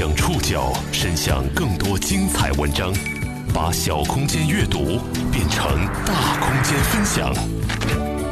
[0.00, 2.90] 将触角伸向更多精彩文章，
[3.52, 4.98] 把小空间阅读
[5.30, 7.30] 变成大空间分享。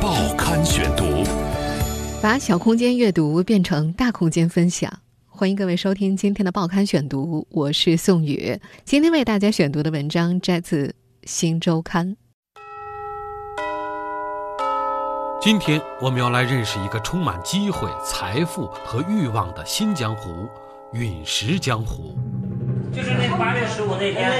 [0.01, 1.05] 报刊选读，
[2.23, 4.91] 把小空间阅读变成大空间分享。
[5.27, 8.59] 欢迎各位收听今天的报刊选读，我是宋宇。
[8.87, 10.87] 今天为大家选读的文章摘自
[11.25, 12.07] 《新周刊》。
[15.39, 20.49] 今天我们要来认识一个充满机会、财富和欲望的新江湖——
[20.93, 22.19] 陨石江湖。
[22.91, 24.31] 就是那个八月十五那天，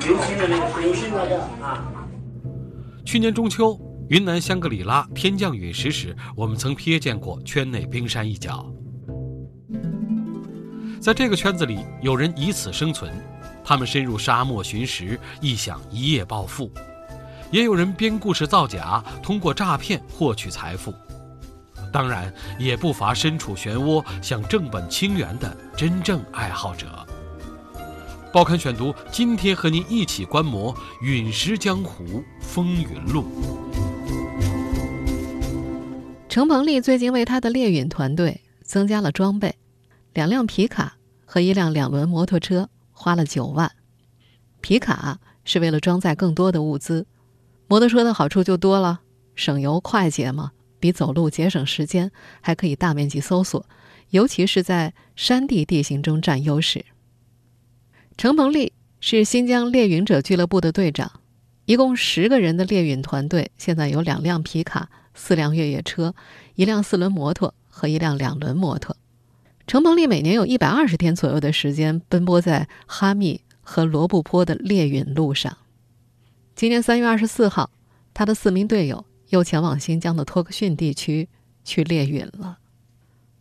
[0.00, 1.86] 流星的那个流星那个啊。
[3.04, 3.78] 去年中秋，
[4.08, 8.66] 云南香格里拉天降陨石时，我们曾瞥见过圈内冰山一角。
[11.00, 13.12] 在这个圈子里，有人以此生存，
[13.62, 16.70] 他们深入沙漠寻石，意想一夜暴富。
[17.52, 20.92] 也有人编故事造假，通过诈骗获取财富。
[21.94, 26.88] 当然，也不乏身处漩涡想正本清源的真正爱好者。
[28.32, 33.22] 报刊选读，今天和您一起观摩《陨石江湖风云录》。
[36.28, 39.54] 程鹏丽最近为他的猎陨团队增加了装备，
[40.14, 43.70] 两辆皮卡和一辆两轮摩托车，花了九万。
[44.60, 47.06] 皮卡是为了装载更多的物资。
[47.68, 49.02] 摩托车的好处就多了，
[49.36, 50.50] 省油快捷嘛，
[50.84, 53.64] 比走路节省时间，还可以大面积搜索，
[54.10, 56.84] 尤其是在山地地形中占优势。
[58.18, 61.10] 程鹏丽是新疆猎云者俱乐部的队长，
[61.64, 66.14] 一共十个人的猎云团队，现在有两辆皮卡、四辆越野车、
[66.54, 68.94] 一辆四轮摩托和一辆两轮摩托。
[69.66, 75.56] 程鹏丽每年有一百二十天左右的时间奔波在哈密和罗布泊的猎云路上。
[76.54, 77.70] 今年三月二十四号，
[78.12, 81.28] 他的四名队友又前往新疆的托克逊地区
[81.64, 82.58] 去猎陨了。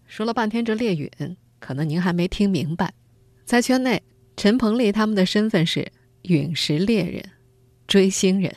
[0.05, 1.09] 说了半天这猎陨，
[1.59, 2.93] 可能您还没听明白。
[3.45, 4.01] 在圈内，
[4.37, 5.91] 陈鹏丽他们的身份是
[6.23, 7.23] 陨石猎人、
[7.87, 8.55] 追星人。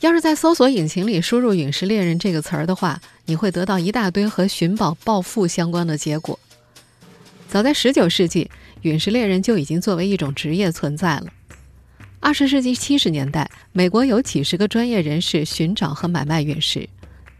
[0.00, 6.38] 要是在搜索引擎里输入“陨石猎人”这个词儿的话，你会得到一大堆和寻宝暴富相关的结果。
[7.48, 8.50] 早在十九世纪，
[8.82, 11.26] 陨石猎人就已经作为一种职业存在了。
[12.18, 16.88] 二十世纪七十年代，美国有几十个专业人士寻找和买卖陨石。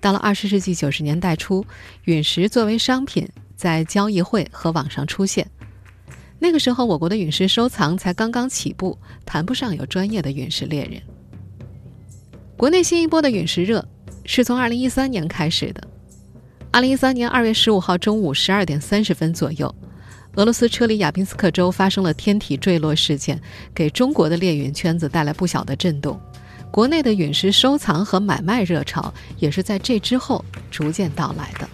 [0.00, 1.64] 到了二十世纪九十年代初，
[2.04, 5.50] 陨石作为商品在交易会和网上出现。
[6.38, 11.02] 那个时候，我国的陨石收藏才刚刚起步，谈不上有专业的陨石猎人。
[12.56, 13.86] 国内新一波的陨石热
[14.24, 15.82] 是从二零一三年开始的。
[16.70, 19.74] 二零一三年二月十五号中午十二点三十分左右。
[20.36, 23.40] 俄罗斯车里亚宾斯克州发生了天体坠落事件，
[23.74, 26.20] 给中国的猎陨圈子带来不小的震动。
[26.70, 31.66] 国内的陨石收藏和买卖热潮也是在这之后逐渐到来的。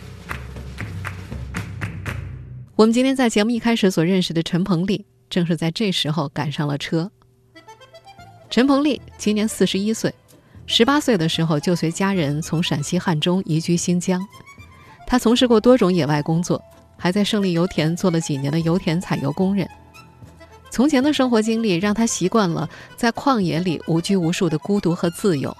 [2.76, 7.10] 我们今天在节目一开始所认识的陈鹏丽，正是在这时候赶上了车。
[8.48, 10.14] 陈鹏丽今年四十一岁，
[10.66, 14.24] 十八岁的时候就随家人从陕西汉中移居新疆。
[15.04, 16.62] 他从事过多种野外工作。
[17.02, 19.68] 还在胜利油田做了几年的油田采油工人。
[20.70, 25.54] 从前的生活经历让他习惯了在旷野里无拘无束的孤独和自由。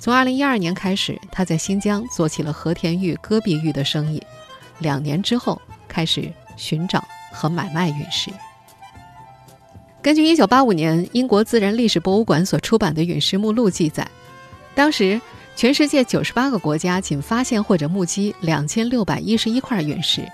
[0.00, 4.20] 从2012年开始，他在新疆做起了和田玉、戈壁玉的生意。
[4.80, 8.28] 两年之后，开始寻找和买卖陨石。
[10.02, 14.08] 根据1985年英国自然历史博物馆所出版的陨石目录记载，
[14.74, 15.20] 当时。
[15.62, 20.26] 全世界九十八个国家仅发现或者目击两千六百一十一块陨石，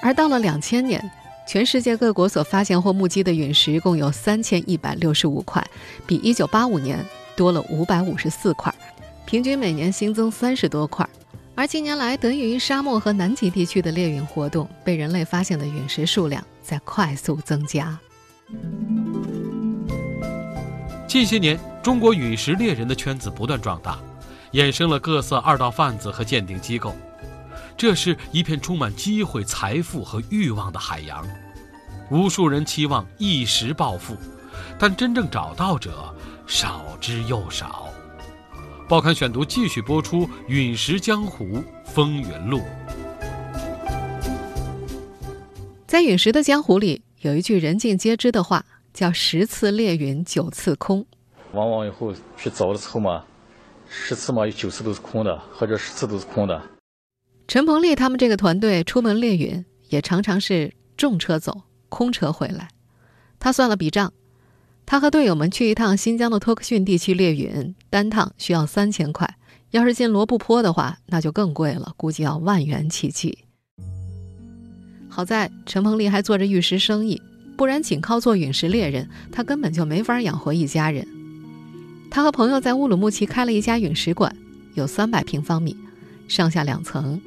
[0.00, 1.10] 而到了两千年，
[1.46, 5.62] 全世界各国所发现或目击的陨石共有三千一百六十五块，
[6.06, 7.04] 比一九八五年
[7.36, 8.74] 多了五百五十四块，
[9.26, 11.06] 平均每年新增三十多块。
[11.54, 17.98] 而近年来，得益于沙漠和南极地区的猎陨活动，被人类发现的陨石数量在快速增加。
[21.06, 23.98] 近些年，中国陨石猎人的圈子不断壮大。
[24.52, 26.94] 衍生了各色二道贩子和鉴定机构，
[27.76, 31.26] 这是一片充满机会、财富和欲望的海洋。
[32.10, 34.16] 无数人期望一时暴富，
[34.78, 36.12] 但真正找到者
[36.46, 37.88] 少之又少。
[38.88, 42.58] 报刊选读继续播出《陨石江湖风云录》。
[45.86, 51.06] 在陨石的江湖里，有一句人尽皆知的话，叫“十次猎陨，九次空”。
[51.54, 53.24] 往往以后去走的时候嘛。
[53.92, 56.62] 十次嘛，有九次都是空的，或者十次都是空的。
[57.48, 62.68] 陈鹏丽他们这个团队出门猎陨，也常常是重车走，空车回来。
[63.40, 64.12] 他算了笔账，
[64.86, 69.36] 他和队友们去一趟新疆的托克逊地区猎陨，单趟需要三千块。
[69.72, 73.38] 要是进罗布泊的话，那就更贵了，估计要万元起计。
[75.08, 77.20] 好在陈鹏丽还做着玉石生意，
[77.56, 81.04] 不然仅靠做陨石猎人，他根本就没法养活一家人。
[82.10, 84.34] 他和朋友在乌鲁木齐开了一家陨石馆，
[84.74, 85.76] 有三百平方米，
[86.26, 87.20] 上下两层。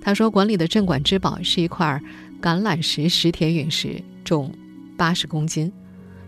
[0.00, 2.00] 他说，馆里的镇馆之宝是一块
[2.40, 4.50] 橄榄石石铁陨石，重
[4.96, 5.70] 八十公斤，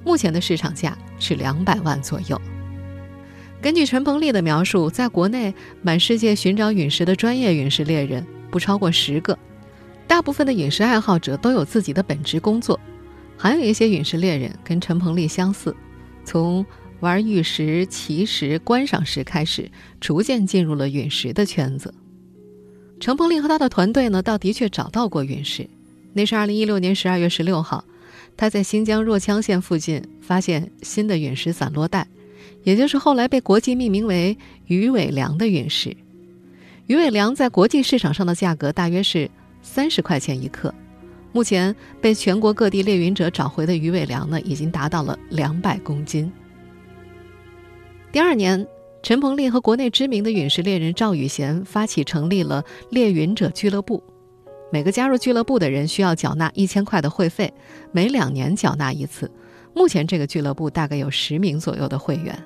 [0.05, 2.38] 目前的市场价是两百万左右。
[3.62, 9.38] 根据陈鹏丽的描述，在国内满世界寻找陨石的专业陨石猎人不超过十个，
[10.06, 12.79] 大部分的陨石爱好者都有自己的本职工作，
[13.38, 15.75] 还有一些陨石猎人跟陈鹏丽相似，
[16.25, 16.67] 从
[17.02, 19.69] 玩玉石、奇石、观赏石开始，
[20.00, 21.93] 逐渐进入了陨石的圈子。
[23.00, 25.69] 程鹏丽和他的团队呢，倒的确找到过陨石，
[26.12, 27.84] 那是二零一六年十二月十六号，
[28.37, 32.06] 他在新疆若羌县附近发现新的陨石散落带。
[32.62, 35.96] 也就是后来被国际命名为鱼尾梁的陨石，
[36.87, 39.28] 鱼尾梁在国际市场上的价格大约是
[39.60, 40.72] 三十块钱一克。
[41.32, 46.32] 目前被全国各地猎陨者找回的鱼尾梁呢，已经达到了两百公斤。
[48.12, 48.67] 第二年，
[49.03, 54.03] 陈鹏丽和国内知名的陨石猎人赵宇贤发起成立了猎陨者俱乐部，
[54.70, 57.50] 每个加入俱乐部的人需要缴纳一千块的会费，
[57.91, 59.31] 每两年缴纳一次。
[59.75, 62.38] 目前这个俱乐部大概有十名左右的会员。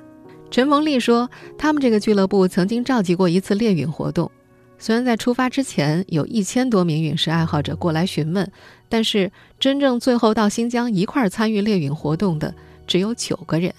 [0.53, 1.29] 陈鹏丽说
[1.59, 4.31] ：“他们这个俱乐部曾经召集过一次猎陨活动，
[4.79, 8.49] 虽然在出发之前有一千多名陨石爱好者过来询问，
[8.89, 12.55] 但是真正最后到新疆一块儿参与猎陨活动的
[12.87, 13.75] 只有九个人。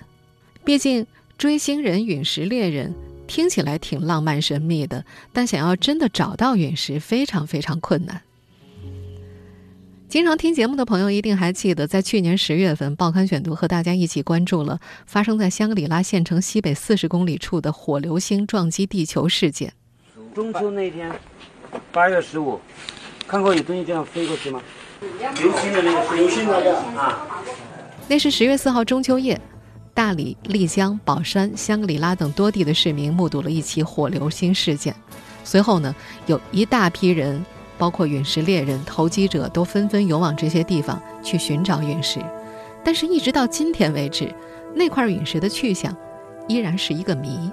[0.66, 1.07] 毕竟
[1.38, 2.95] 追星人、陨石猎人
[3.28, 8.22] 听起来挺浪漫神秘的，但想要真的找到陨石，非常非常困难。”
[10.10, 19.74] 经常听节目的朋友一定还记得，在去年十月份，《报刊选读》和大家一起关注了发生在香格里拉县城西北四十公里处的火流星撞击地球事件。
[20.34, 21.12] 中秋那天，
[21.92, 22.57] 八月十五，
[23.28, 24.62] 看过有东西这样飞过去吗？
[25.01, 27.44] 流星的那个流星那个啊。
[28.07, 29.39] 那是十月四号中秋夜，
[29.98, 34.96] 大理、丽江、宝山、香格里拉等多地的市民目睹了一起火流星事件。
[35.44, 35.96] 随后呢，
[36.28, 37.44] 有一大批人。
[37.80, 42.20] 包括陨石猎人、投机者都纷纷涌往这些地方去寻找陨石，
[42.84, 44.34] 但是，一直到今天为止，
[44.74, 45.96] 那块陨石的去向
[46.48, 47.52] 依然是一个谜。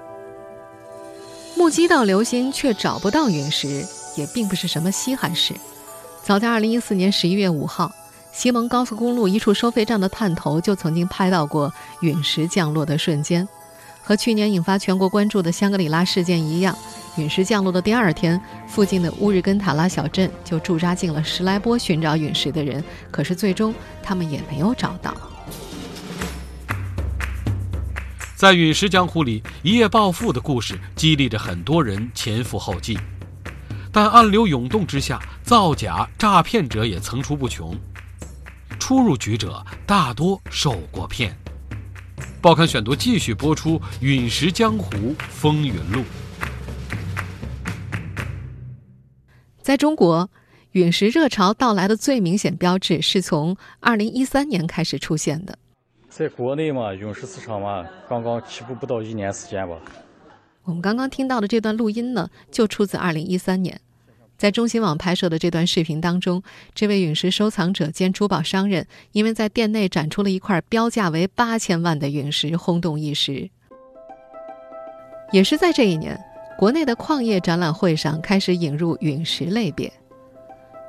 [1.55, 3.85] 目击到流星却找不到陨石，
[4.17, 5.53] 也并不是什么稀罕事。
[6.23, 7.91] 早在2014年11月5号，
[8.35, 13.47] 西蒙高速公路一处收费站的探头就曾经拍到过陨石降落的瞬间。
[14.03, 16.77] 和去年引发全国关注的香格里拉事件一样。
[17.15, 23.73] 陨石降落的第二天，附近的乌日根塔拉小镇就驻扎进了十来波寻找陨石的人，可是最终
[24.03, 25.15] 他们也没有找到。
[28.35, 32.99] 在陨石江湖里，一夜暴富的故事激励着很多人前赴后继，
[33.93, 37.73] 但暗流涌动之下，造假诈骗者也层出不穷。
[38.87, 41.35] 初入局者大多受过骗。
[42.39, 46.01] 报刊选读继续播出《陨石江湖风云录》。
[49.59, 50.29] 在中国，
[50.73, 55.57] 陨石热潮到来的最明显标志是从二零一三年开始出现的。
[56.07, 59.75] 在国内嘛，陨石市场嘛，刚刚起步不到一年时间吧。
[60.61, 63.81] 我们刚刚听到的这段录音呢，就出自二零一三年，
[64.37, 66.43] 在中新网拍摄的这段视频当中，
[66.73, 73.49] 这位陨石收藏者兼珠宝商人，因为在店内展出了一块标价为八千万的陨石，轰动一时。
[75.31, 76.19] 也是在这一年。
[76.57, 79.91] 国内的矿业展览会上开始引入陨石类别。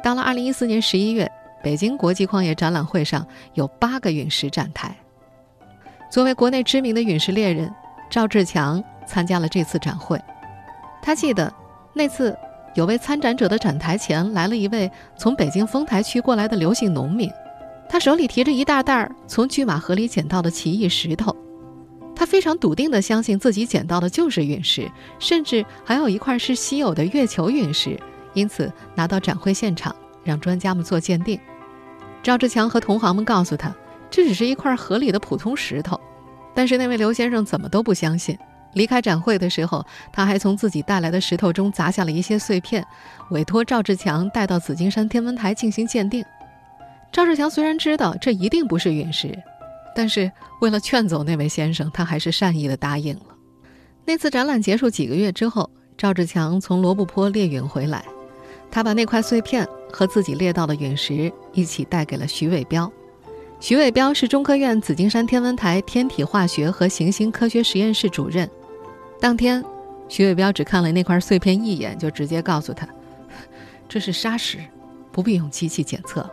[0.01, 1.29] 到了二零一四年十一月，
[1.61, 4.95] 北京国际矿业展览会上有八个陨石展台。
[6.09, 7.69] 作为国内知名的陨石猎人，
[8.09, 10.21] 赵志强参加了这次展会。
[11.03, 11.53] 他记得
[11.93, 12.39] 那次
[12.77, 17.31] 有位参展者的展台前来了一位从北京丰台区过来的刘姓农民，
[17.89, 21.35] 他手里提着一大袋儿从拒马河里捡到的奇异石头。
[22.15, 27.99] 他非常笃定地相信自己捡到的就是陨石，甚至还有一块是稀有的月球陨石，
[28.35, 31.41] 因此拿到展会现场让专家们做鉴定。
[32.23, 33.75] 赵志强和同行们告诉他，
[34.11, 35.99] 这只是一块河里的普通石头，
[36.55, 38.37] 但是那位刘先生怎么都不相信。
[38.77, 42.87] 离开展会的时候，他还从自己带来的石头中砸下了一些碎片，
[43.31, 46.25] 委托赵志强带到紫金山天文台进行鉴定。
[47.11, 49.37] 赵志强虽然知道这一定不是陨石。
[49.95, 50.31] 但是
[50.61, 53.23] 为了劝走那位先生，他还是善意的答应了。
[54.05, 58.05] 那次展览结束几个月之后，赵志强从罗布泊猎陨回来，
[58.71, 62.93] 他把那块碎片和自己猎到的陨石一起带给了徐伟彪。
[63.59, 68.47] 徐伟彪是中科院紫金山天文台天体化学和行星科学实验室主任。
[69.21, 69.65] 当天，
[70.09, 72.87] 徐伟彪只看了那块碎片一眼，就直接告诉他
[73.89, 74.59] ：“这是砂石，
[75.11, 76.31] 不必用机器检测了。”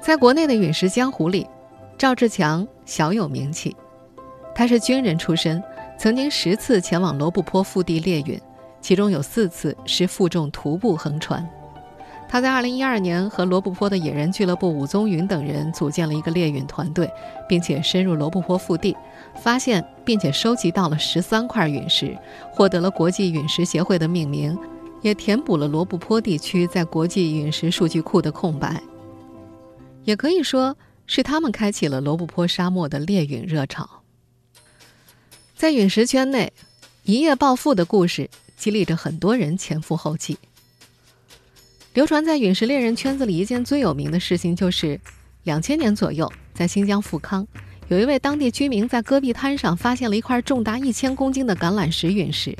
[0.00, 1.46] 在国内的陨石江湖里，
[1.96, 3.74] 赵志强小有名气。
[4.54, 5.62] 他是军人出身，
[5.98, 8.38] 曾经十次前往罗布泊腹地猎陨，
[8.80, 11.48] 其中有四次是负重徒步横穿。
[12.28, 17.10] 他在2012年和罗布泊的野人俱乐部武宗云等人组建了一个猎陨团队，
[17.48, 18.96] 并且深入罗布泊腹地，
[19.40, 22.16] 发现并且收集到了十三块陨石，
[22.52, 24.56] 获得了国际陨石协会的命名，
[25.00, 28.82] 也填补了罗布泊地区在国际陨石数据库的空白。
[30.04, 33.88] 也可以说是他们开启了罗布泊沙漠的猎陨热潮。
[35.54, 36.52] 在陨石圈内，
[37.04, 40.38] 一夜暴富的故事激励着很多人前赴后继。
[41.94, 45.00] 流传在陨石猎人圈子里一件最有名的事情，就是
[45.44, 47.46] 两千年左右，在新疆富康，
[47.92, 52.56] 有一位当地居民在戈壁滩上发现了一块重达一千公斤的橄榄石陨石，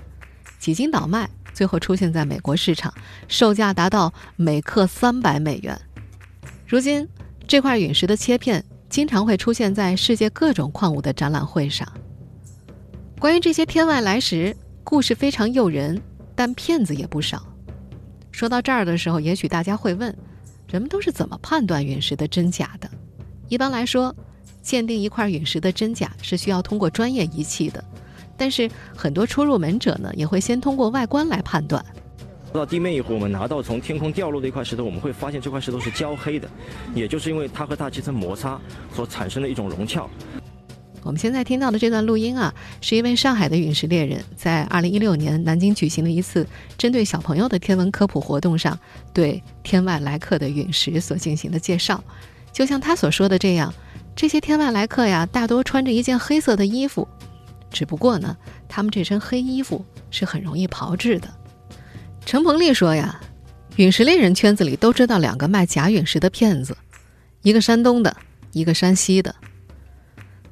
[0.58, 2.92] 几经倒卖，最后出现在美国市场，
[3.28, 5.74] 售价达到每克三百美元。
[6.66, 7.08] 如今，
[7.48, 11.90] 这块陨石的切片经常会出现在世界各种矿物的展览会上。
[13.18, 15.98] 关于这些天外来石，故事非常诱人，
[16.34, 17.42] 但骗子也不少。
[18.30, 20.14] 说到这儿的时候，也许大家会问：
[20.68, 22.90] 人们都是怎么判断陨石的真假的？
[23.48, 24.14] 一般来说，
[24.62, 27.84] 鉴定一块陨石的真假是需要通过专业仪器的，
[28.36, 31.84] 但是很多初入门者呢，也会先通过外观来判断。
[32.52, 36.48] 到地面以后，我们拿到从天空掉落的一块石头，我们会发现这块石头是焦黑的，
[36.94, 38.60] 也就是因为它和大气层摩擦
[38.94, 40.08] 所产生的一种融壳。
[41.02, 46.46] 我们现在听到的这段录音啊，是一位上海的陨石猎人，在二零一六年南京举行的一次
[46.78, 48.78] 针对小朋友的天文科普活动上，
[49.12, 52.04] 对天外来客的陨石所进行的介绍。
[52.52, 53.72] 就像他所说的这样，
[54.14, 57.08] 这些天外来客呀，大多穿着一件黑色的衣服，
[57.70, 58.36] 只不过呢，
[58.68, 61.28] 他们这身黑衣服是很容易炮制的。
[62.24, 63.20] 陈鹏丽说呀，
[63.76, 66.76] 陨石猎人圈子里都知道两个卖假陨石的骗子，
[67.42, 68.16] 一个山东的，
[68.52, 69.34] 一个山西的。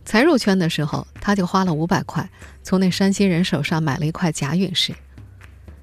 [0.05, 2.29] 才入圈的时候，他就花了五百块，
[2.65, 4.93] 从那山西人手上买了一块假陨石。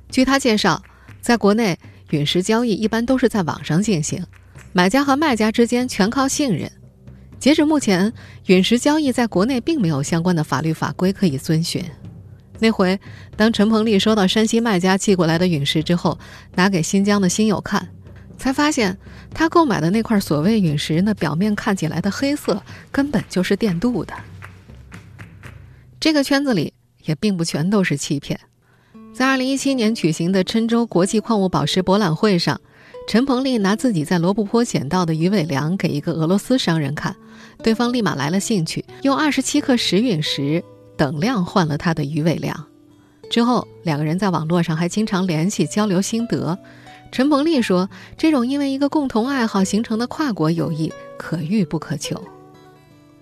[0.09, 0.81] 据他介绍，
[1.21, 1.77] 在国内
[2.09, 4.25] 陨石交易一般都是在网上进行，
[4.73, 6.69] 买家和卖家之间全靠信任。
[7.39, 8.11] 截止目前，
[8.47, 11.83] 陨石交易在国内并没有相关的法律法规可以遵循。
[12.59, 12.99] 那回，
[13.35, 16.17] 当陈鹏丽收到山西卖家寄过来的陨石之后，
[16.55, 17.87] 拿给新疆的新友看。
[18.39, 18.97] 才发现，
[19.33, 24.13] 他购买的那块所谓陨石，那表面看起来的黑色，根本就是电镀的。
[25.99, 26.73] 这个圈子里
[27.05, 28.39] 也并不全都是欺骗。
[29.13, 32.61] 在2017年举行的郴州国际矿物宝石博览会上，
[33.07, 37.15] 陈鹏丽拿自己在罗布泊捡到的鱼尾梁给一个俄罗斯商人看，
[37.63, 40.61] 对方立马来了兴趣，用27克石陨石
[40.97, 42.67] 等量换了他的鱼尾梁。
[43.29, 46.59] 之后，两个人在网络上还经常联系交流心得。
[47.09, 52.21] 陈鹏丽说：“这种因为一个共同爱好形成的跨国友谊，可遇不可求。”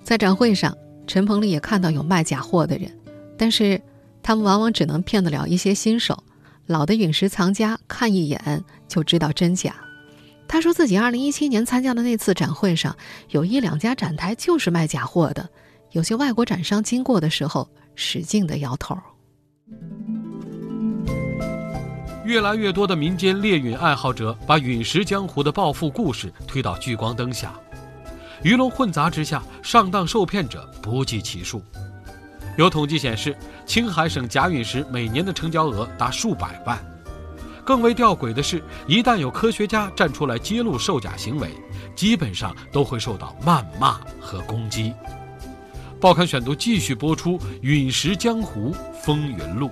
[0.02, 0.76] 在展会上，
[1.06, 2.92] 陈鹏丽也看到有卖假货的人，
[3.38, 3.80] 但是
[4.24, 6.24] 他们往往只能骗得了一些新手。
[6.68, 9.76] 老的陨石藏家看一眼就知道真假。
[10.48, 12.96] 他说自己2017年参加的那次展会上，
[13.30, 15.50] 有一两家展台就是卖假货的，
[15.92, 18.98] 有些外国展商经过的时候使劲地摇头。
[22.24, 27.54] 越来越多的民间猎陨爱好者把陨石江湖的暴富故事推到聚光灯下，
[28.44, 31.62] 鱼龙混杂之下，上当受骗者不计其数。
[32.58, 33.36] 有统计显示，
[33.66, 36.80] 青海省假陨石每年的成交额达数百万。
[37.66, 41.50] 更为吊诡的是，一旦有科学家站出来揭露售假行为，
[41.96, 44.94] 基本上都会受到谩骂和攻击。
[46.00, 49.68] 报刊选读继续播出《陨石江湖风云录》。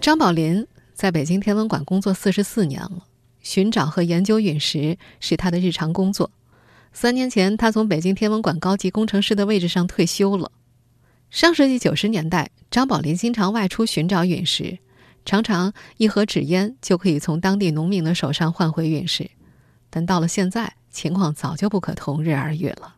[0.00, 3.04] 张宝林在北京天文馆工作四十四年了，
[3.42, 6.30] 寻找和研究陨石是他的日常工作。
[6.98, 10.50] 三年前，他从北京天文馆高级工程师的位置上退休了。
[11.28, 14.78] 上世纪九十年代，张宝林经常外出寻找陨石，
[15.26, 19.30] 常常一盒纸烟就可以从当地农民的手上换回陨石。
[19.90, 22.96] 但到了现在，情况早就不可同日而语了。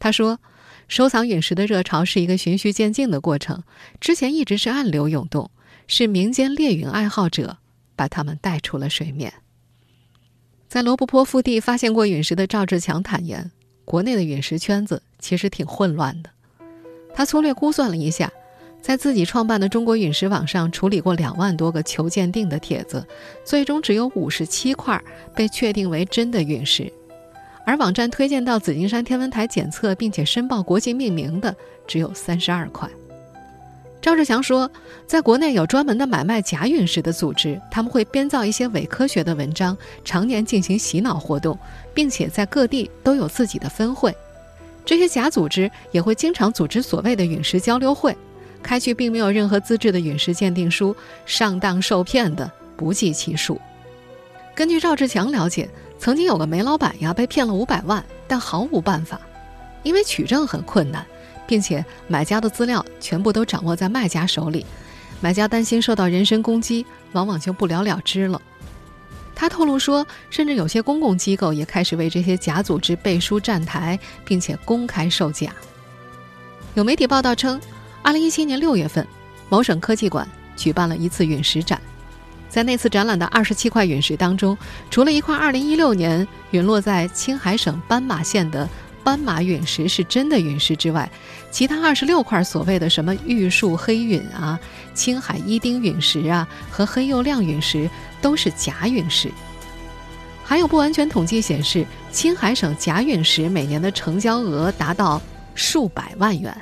[0.00, 0.40] 他说
[0.88, 3.62] ：“收藏陨石的热潮是一个循序渐进的过程，
[4.00, 5.52] 之前一直是暗流涌动。”
[5.86, 7.58] 是民间猎陨爱好者
[7.94, 9.32] 把他们带出了水面。
[10.70, 13.50] 在罗布泊腹地发现过陨石的赵志强坦言，
[13.84, 16.30] 国内的陨石圈子其实挺混乱的。
[17.12, 18.32] 他粗略估算了一下，
[18.80, 23.04] 在自己创办的中国陨石网上处理过两万多个求鉴定的帖子，
[23.44, 25.02] 最终只有五十七块
[25.34, 26.88] 被确定为真的陨石，
[27.66, 31.52] 而网站推荐到紫金山天文台检测并且申报国际命名的
[31.84, 32.88] 只有三十二块。
[34.02, 34.70] 赵志强说，
[35.06, 41.58] 在国内有专门的买卖假陨石的组织，他们会编造一些伪科学的文章，常年进行洗脑活动，
[41.92, 44.14] 并且在各地都有自己的分会。
[44.86, 48.16] 这些假组织也会经常组织所谓的陨石交流会，
[48.62, 53.60] 开具并没有任何资质的陨石鉴定书，上当受骗的不计其数。
[54.54, 59.20] 根据赵志强了解，曾经有个煤老板呀被骗了五百万，但毫无办法，
[59.82, 61.04] 因为取证很困难。
[61.50, 64.64] 并且买家的资料全部都掌握在卖家手里，
[65.20, 68.40] 买家担心受到人身攻击，往往就不了了之了。
[69.34, 75.50] 他透露说，甚至有些公共机构也开始为这些假组织背书站台，并且公开售假。
[76.74, 77.60] 有媒体报道称，
[78.00, 79.04] 二零一七年六月份，
[79.48, 81.82] 某省科技馆举办了一次陨石展，
[82.48, 84.56] 在那次展览的二十七块陨石当中，
[84.88, 88.68] 除了一块二零一六年陨落在青海省斑马县的。
[89.02, 91.10] 斑马陨石是真的陨石之外，
[91.50, 94.58] 其他二十六块所谓的什么玉树黑陨啊、
[94.94, 97.88] 青海伊丁陨石啊和黑釉亮陨石
[98.20, 99.30] 都是假陨石。
[100.44, 105.20] 还有不完全统计显示，青海省假陨石每年的成交额达到
[105.54, 106.54] 数百万元。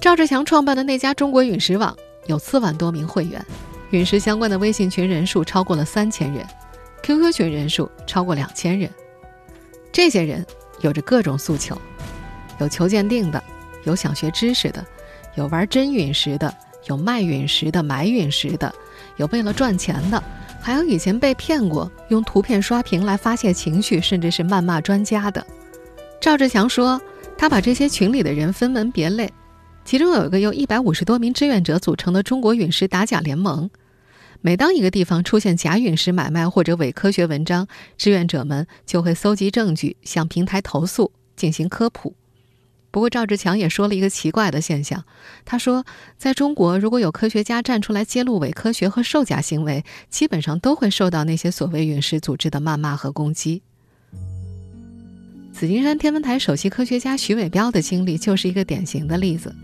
[0.00, 3.44] 赵志强创办的那家中国陨石网有四万多名会员，
[3.90, 6.44] 陨石相关的微信群人数超过了三千人
[7.02, 8.90] ，QQ 群人数超过两千人。
[9.98, 10.46] 这些人
[10.80, 11.76] 有着各种诉求，
[12.60, 13.42] 有求鉴定的，
[13.82, 14.86] 有想学知识的，
[15.34, 16.54] 有玩真陨石的，
[16.86, 18.72] 有卖陨石的、买陨石的，
[19.16, 20.22] 有为了赚钱的，
[20.60, 25.44] 还有以前被骗过，用图片刷屏来发泄情绪，甚至是谩骂专家的。
[26.20, 27.00] 赵志强说，
[27.36, 29.28] 他把这些群里的人分门别类，
[29.84, 33.68] 其中有一个由一百五十多名志愿者组成的中国陨石打假联盟。
[34.40, 37.66] 每当一个地方出现假陨石买卖或者伪科学文章，
[37.96, 42.14] 志愿者们就会搜集证据，向平台投诉，进行科普。
[42.90, 45.04] 不过，赵志强也说了一个奇怪的现象。
[45.44, 45.84] 他说，
[46.16, 53.62] 在中国，如果有科学家站出来揭露伪科学和售假行为，基本上都会受到那些所谓陨石组织的谩骂和攻击。
[55.52, 59.54] 紫金山天文台首席科学家徐伟彪的经历就是一个典型的例子。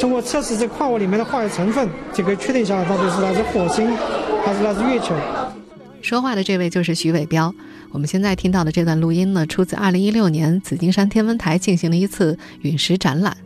[0.00, 3.96] 通过测试这矿物里面的化学成分，就可以确定下来到底是来自火星
[4.44, 5.14] 还是来自月球。
[6.00, 7.52] 说话的这位就是徐伟彪。
[7.90, 13.36] 我们现在听到的这段录音呢，出自2016年紫金山天文台进行的一次陨石展览。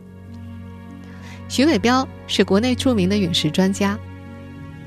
[1.49, 3.97] 徐伟彪是国内著名的陨石专家。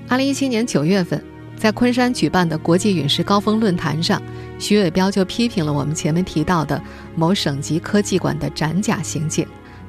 [0.08, 1.22] 2017年9月份，
[1.56, 4.22] 在昆山举办的国际陨石高峰论坛上，
[4.58, 6.80] 徐伟彪就批评了我们前面提到的
[7.16, 9.46] 某省级科技馆的展假行径。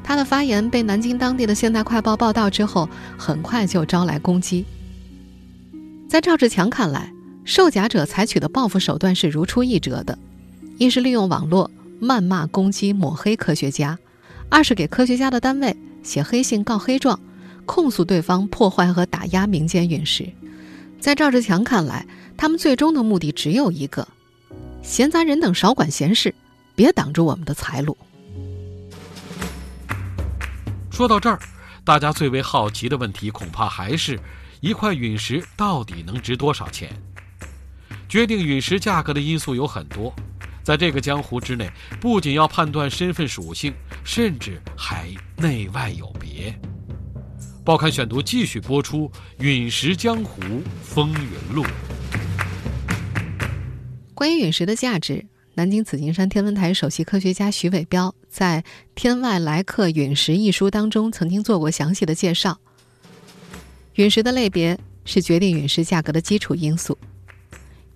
[0.07, 4.63] 他的发言被南京当地的《现代快报》报道之后，很快就招来攻击。
[6.07, 7.11] 在赵志强看来，
[7.43, 10.17] 售假者采取的报复手段是如出一辙的：
[10.77, 13.97] 一是利用网络谩骂、攻击、抹黑科学家；
[14.47, 17.19] 二是给科学家的单位写黑信、告黑状，
[17.65, 20.29] 控诉对方破坏和打压民间陨石。
[21.01, 24.07] 在赵志强看来，他们最终的目的只有一个：
[24.81, 26.33] 闲杂人等少管闲事，
[26.75, 27.97] 别挡住我们的财路。
[30.97, 31.39] 说到这儿，
[31.83, 34.19] 大家最为好奇的问题恐怕还是：
[34.61, 36.89] 一块陨石到底能值多少钱？
[38.09, 40.11] 决定陨石价格的因素有很多，
[40.63, 41.69] 在这个江湖之内，
[42.01, 43.71] 不仅要判断身份属性，
[44.03, 46.59] 甚至还内外有别。
[47.63, 49.07] 报刊选读继续播出
[49.37, 50.41] 《陨石江湖
[50.81, 51.63] 风云录》。
[54.15, 55.23] 关于陨石的价值。
[55.53, 58.61] 南京紫金山天文台首席科学家徐伟彪在
[58.95, 62.59] 《天外来客陨石》一书当中曾经做过详细的介绍。
[63.95, 66.97] 陨石的类别是决定陨石价格的基础因素。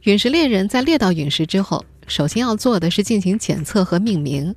[0.02, 4.56] 陨石猎人在猎到陨石之后，首先要做的是进行检测和命名。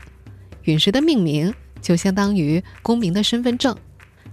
[0.63, 3.77] 陨石的命名就相当于公民的身份证。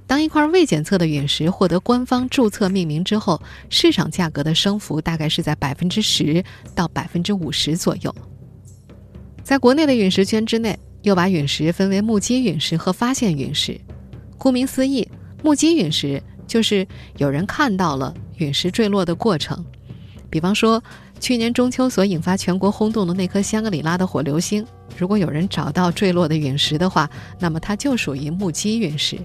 [0.08, 8.14] 当一块未检测的陨石获得官方注册命名之后，市场价格的升幅大概是在百分之十到百分之五十左右。
[9.44, 13.80] 在国内的陨石圈之内，又把陨石分为目击陨石和发现陨石。
[14.38, 15.08] 顾名思义，
[15.44, 16.88] 目击陨石就是
[17.18, 19.64] 有人看到了陨石坠落的过程。
[20.30, 20.82] 比方说，
[21.20, 24.66] 去年中秋所引发全国轰动的那颗香格里拉的火流星，
[24.98, 27.10] 如果有人找到坠落的陨石的话，
[27.40, 29.20] 那么它就属于目击陨石。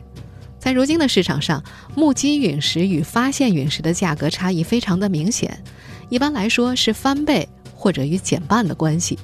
[0.59, 1.63] 在如今的市场上，
[1.95, 5.63] 目击陨石与发现陨石的价格差异非常的明显，
[6.09, 9.17] 一般来说是翻倍或者与减半的关系。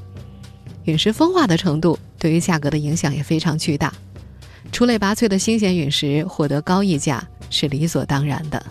[0.85, 3.93] 陨石风化的程度对于价格的影响也非常巨大，
[4.71, 8.65] 出类拔萃的新鲜陨石获得高溢价是理所当然的。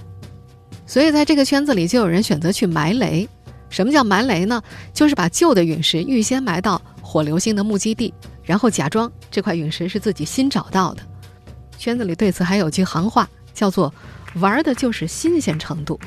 [0.88, 3.28] 所以在这个圈子里，就有人选择去埋雷。
[3.70, 4.64] 什么叫埋雷呢？
[4.94, 11.04] 就是把旧的陨石预先埋到火流星的目击地，然后假装这块陨石是自己新找到的。
[11.78, 13.94] 圈子里对此还有句行话，叫做
[14.40, 16.00] “玩的就是新鲜程度”。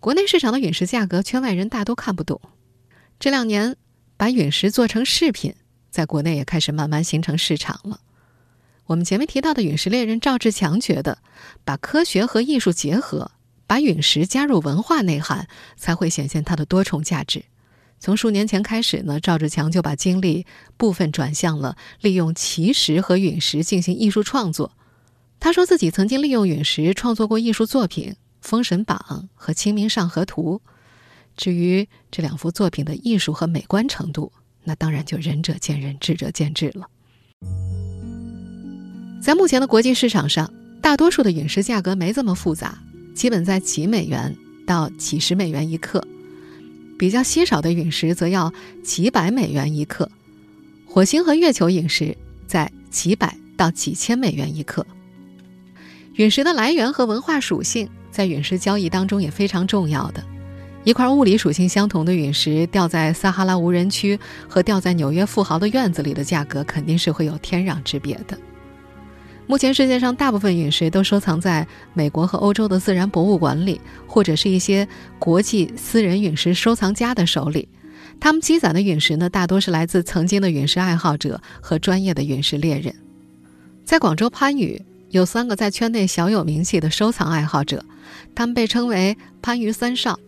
[0.00, 2.40] 国内市场的陨石价格，圈外人大多看不懂。
[3.18, 3.76] 这两年，
[4.16, 5.54] 把陨石做成饰品，
[5.90, 8.00] 在国内也开始慢慢形成市场了。
[8.86, 11.18] 我们前面提到的陨石猎人赵志强觉得，
[11.64, 13.30] 把科学和艺术结合，
[13.66, 17.44] 把陨石加入文化内涵，才会显现它的多重价值。
[18.00, 24.72] 从数年前开始呢，赵志强就把精力部分转向了利用奇石和陨石进行艺术创作。
[25.38, 28.98] 他说自己曾经利用陨石创作过艺术作品《封神榜》
[29.34, 30.60] 和《清明上河图》。
[31.36, 34.32] 至于这两幅作品的艺术和美观程度，
[34.64, 36.88] 那当然就仁者见仁，智者见智了。
[39.22, 42.78] 在目前的国际市场上，大多数的陨石价格没这么复杂，
[43.14, 46.06] 基本在几美元到几十美元一克。
[46.98, 50.10] 比较稀少的陨石则要几百美元一克，
[50.86, 54.86] 火星和月球陨石在几百到几千美元一克。
[56.14, 60.22] 陨石的来源和文化属性在陨石交易当中也非常重要的。
[60.82, 68.36] 一块物理属性相同的陨石掉在撒哈拉无人区和掉在纽约富豪的院子里的价格肯定是会有天壤之别的。
[69.46, 74.88] 目前世界上大部分陨石都收藏在美国和欧洲的自然博物馆里，或者是一些
[75.18, 77.68] 国际私人陨石收藏家的手里。
[78.18, 82.94] 他们积攒的陨石呢，大多是来自曾经的陨石爱好者和专业的陨石猎人。
[83.84, 87.84] 在广州番禺，有三个在圈内小有名气的收藏爱好者，
[88.34, 90.18] 他们被称为“番禺三少”：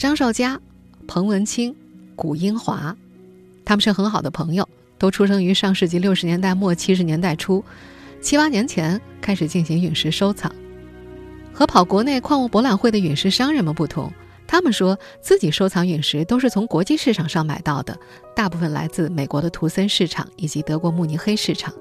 [0.00, 0.58] 张少佳、
[1.06, 1.76] 彭文清、
[2.16, 2.96] 古英华。
[3.66, 4.66] 他们是很好的朋友。
[4.96, 7.62] 都出生于上世纪六十年代末七十年代初，
[8.22, 10.50] 七八年前开始进行陨石收藏。
[11.52, 14.10] 和跑国内矿物博览会的陨石商人们不同，
[14.46, 17.94] 他们说自己收藏陨石都是从国际市场上买到的，
[18.34, 21.74] 大部分来自美国的图森市场以及德国慕尼黑市场。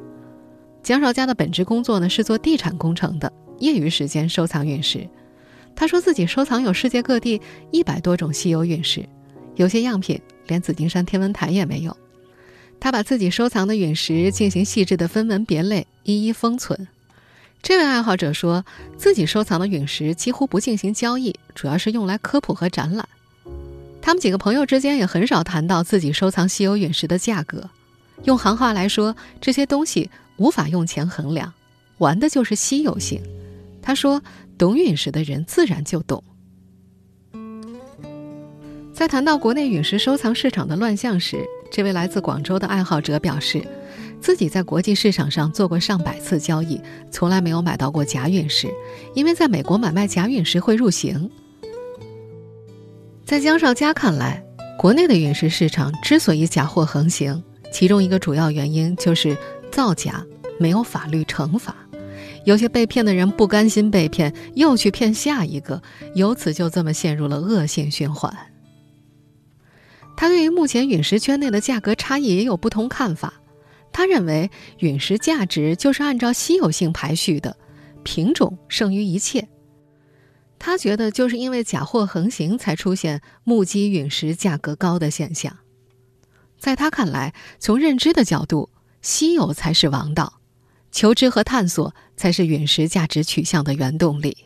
[0.84, 5.10] 江少佳的本职工作呢是做地产工程的，业余时间收藏陨石。
[5.80, 9.08] 他说自己收藏有世界各地一百多种稀有陨石，
[9.56, 11.96] 有些样品连紫金山天文台也没有。
[12.82, 16.86] 他把自己收藏的陨石进行细致的分门别类，一一封存。
[17.62, 18.66] 这位爱好者说
[18.98, 23.08] 自己收藏的陨石几乎不进行交易，主要是用来科普和展览。
[24.02, 27.70] 他们几个朋友之间也很少谈到自己收藏稀有陨石的价格。
[28.26, 31.54] 用行话来说，这些东西无法用钱衡量，
[32.00, 33.22] 玩的就是稀有性。
[33.82, 34.22] 他说，
[34.60, 36.22] 懂陨石的人自然就懂。
[38.94, 41.38] 在谈到国内陨石收藏市场的乱象时，
[41.72, 43.66] 这位来自广州的爱好者表示，
[44.20, 48.68] 自己在国际市场上做过上百次交易，从来没有买到过假陨石，
[49.16, 51.32] 因为在美国买卖假陨石会入刑。
[53.24, 54.44] 在江少佳看来，
[54.78, 57.42] 国内的陨石市场之所以假货横行，
[57.72, 59.38] 其中一个主要原因就是
[59.72, 60.26] 造假
[60.60, 61.74] 没有法律惩罚，
[62.50, 65.84] 有些被骗的人不甘心被骗，又去骗下一个，
[66.16, 68.36] 由此就这么陷入了恶性循环。
[70.18, 73.36] 他对于目前陨石圈内的价格差异也有不同看法。
[73.92, 77.56] 他认为陨石价值就是按照稀有性排序的，
[78.02, 79.48] 品种胜于一切。
[80.58, 85.56] 他觉得就是因为假货横行，才出现目击陨石价格高的现象。
[86.58, 88.72] 在他看来，从认知的角度，
[89.04, 90.39] 稀有才是王道，
[90.92, 94.38] 求知和探索才是陨石价值取向的原动力。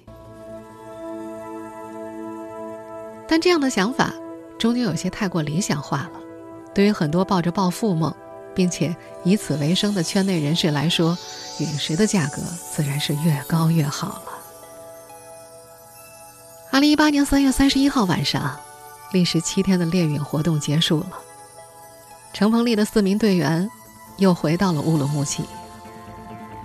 [3.28, 4.14] 但这样的想法。
[4.60, 6.12] 终究有些太过理想化了。
[6.74, 8.16] 对于很多抱着暴富梦，
[8.56, 11.18] 并且以此为生的圈内人士来说，
[11.60, 14.24] 陨石的价格自然是越高越好了。
[16.72, 18.58] 二零一八年三月三十一号晚上，
[19.12, 21.12] 历时七天的猎陨活动结束了。
[22.32, 23.70] 乘风力的四名队员
[24.16, 25.44] 又回到了乌鲁木齐。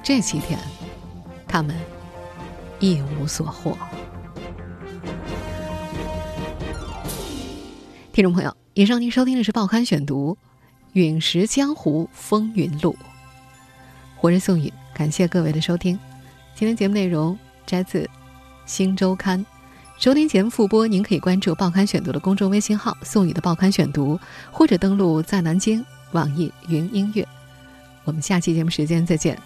[0.02, 0.58] 这七天，
[1.46, 1.76] 他们
[2.80, 3.76] 一无所获。
[8.12, 10.32] 听众朋友，以上您收听的是《报刊选读》，
[10.94, 12.96] 《陨石江湖风云录》，
[14.16, 15.98] 活人宋宇，感谢各位的收听。
[16.54, 18.00] 今天节目内容摘自
[18.66, 19.38] 《新周刊》，
[19.98, 24.18] 收听节目复播，您可以关注《报刊选读》的公众微信号“宋宇的报刊选读”，
[24.50, 27.24] 或者登录在南京网易云音乐。
[28.04, 29.38] 我们下期节目时间再见。